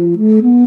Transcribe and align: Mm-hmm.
Mm-hmm. 0.00 0.59